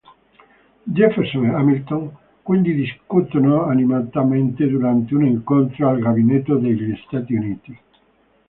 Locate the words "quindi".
2.41-2.73